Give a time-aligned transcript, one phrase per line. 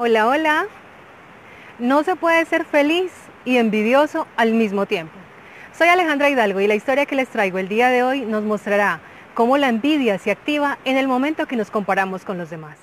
[0.00, 0.66] Hola, hola.
[1.80, 3.10] No se puede ser feliz
[3.44, 5.12] y envidioso al mismo tiempo.
[5.76, 9.00] Soy Alejandra Hidalgo y la historia que les traigo el día de hoy nos mostrará
[9.34, 12.78] cómo la envidia se activa en el momento que nos comparamos con los demás.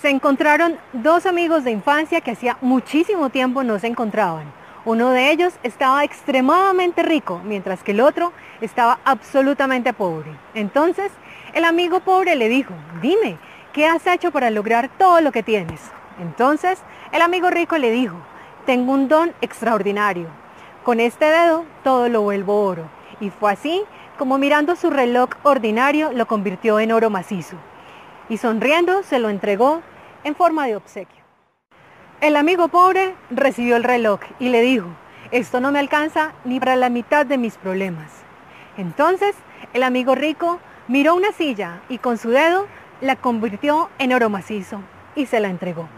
[0.00, 4.52] Se encontraron dos amigos de infancia que hacía muchísimo tiempo no se encontraban.
[4.84, 10.32] Uno de ellos estaba extremadamente rico, mientras que el otro estaba absolutamente pobre.
[10.54, 11.12] Entonces,
[11.54, 13.38] el amigo pobre le dijo, dime,
[13.72, 15.80] ¿qué has hecho para lograr todo lo que tienes?
[16.20, 16.80] Entonces
[17.10, 18.16] el amigo rico le dijo,
[18.66, 20.28] tengo un don extraordinario.
[20.84, 22.84] Con este dedo todo lo vuelvo oro.
[23.20, 23.82] Y fue así
[24.18, 27.56] como mirando su reloj ordinario lo convirtió en oro macizo.
[28.28, 29.82] Y sonriendo se lo entregó
[30.24, 31.22] en forma de obsequio.
[32.20, 34.86] El amigo pobre recibió el reloj y le dijo,
[35.30, 38.12] esto no me alcanza ni para la mitad de mis problemas.
[38.76, 39.34] Entonces
[39.72, 42.66] el amigo rico miró una silla y con su dedo
[43.02, 44.80] la convirtió en oro macizo
[45.14, 45.88] y se la entregó.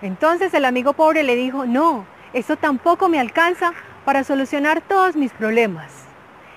[0.00, 3.72] Entonces el amigo pobre le dijo, no, eso tampoco me alcanza
[4.04, 5.92] para solucionar todos mis problemas.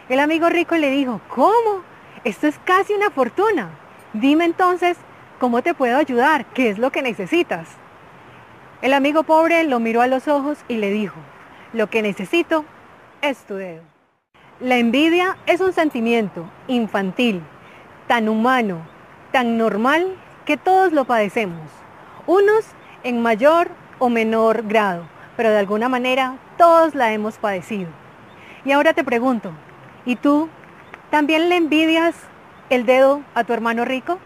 [0.10, 1.84] El amigo rico le dijo, ¿cómo?
[2.24, 3.70] Esto es casi una fortuna.
[4.14, 4.98] Dime entonces,
[5.40, 6.46] ¿cómo te puedo ayudar?
[6.46, 7.68] ¿Qué es lo que necesitas?
[8.82, 11.18] El amigo pobre lo miró a los ojos y le dijo,
[11.74, 12.64] lo que necesito
[13.22, 13.84] es tu dedo.
[14.62, 17.42] La envidia es un sentimiento infantil,
[18.08, 18.91] tan humano,
[19.32, 20.16] tan normal
[20.46, 21.70] que todos lo padecemos,
[22.28, 22.66] unos
[23.04, 25.04] en mayor o menor grado,
[25.38, 27.90] pero de alguna manera todos la hemos padecido.
[28.66, 29.52] Y ahora te pregunto,
[30.06, 30.50] ¿y tú
[31.10, 32.16] también le envidias
[32.70, 34.20] el dedo a tu hermano rico?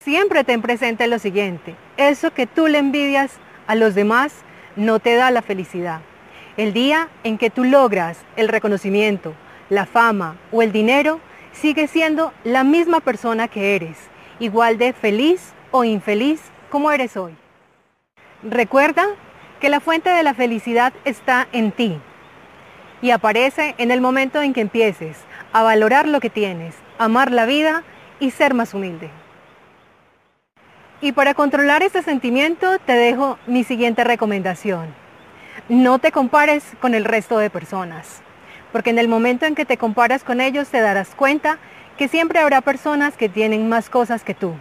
[0.00, 4.34] Siempre ten presente lo siguiente, eso que tú le envidias a los demás
[4.76, 6.00] no te da la felicidad.
[6.56, 9.34] El día en que tú logras el reconocimiento,
[9.68, 11.20] la fama o el dinero,
[11.52, 13.96] sigues siendo la misma persona que eres,
[14.38, 17.36] igual de feliz o infeliz como eres hoy.
[18.42, 19.06] Recuerda
[19.60, 21.98] que la fuente de la felicidad está en ti
[23.02, 25.18] y aparece en el momento en que empieces
[25.52, 27.82] a valorar lo que tienes, amar la vida
[28.18, 29.10] y ser más humilde.
[31.02, 34.94] Y para controlar este sentimiento te dejo mi siguiente recomendación.
[35.68, 38.22] No te compares con el resto de personas
[38.72, 41.58] porque en el momento en que te comparas con ellos te darás cuenta
[41.98, 44.54] que siempre habrá personas que tienen más cosas que tú.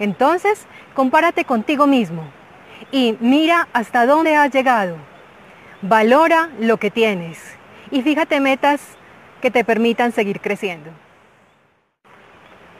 [0.00, 2.24] Entonces, compárate contigo mismo
[2.90, 4.96] y mira hasta dónde has llegado.
[5.82, 7.38] Valora lo que tienes
[7.90, 8.80] y fíjate metas
[9.40, 10.90] que te permitan seguir creciendo.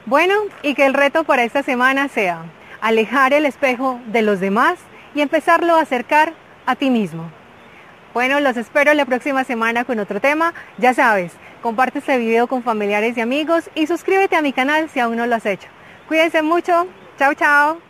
[0.07, 2.45] Bueno, y que el reto para esta semana sea
[2.81, 4.79] alejar el espejo de los demás
[5.15, 6.33] y empezarlo a acercar
[6.67, 7.31] a ti mismo.
[8.15, 10.55] Bueno, los espero la próxima semana con otro tema.
[10.79, 11.33] Ya sabes,
[11.63, 15.27] comparte este video con familiares y amigos y suscríbete a mi canal si aún no
[15.27, 15.69] lo has hecho.
[16.09, 16.87] Cuídense mucho.
[17.19, 17.88] Chao, chao.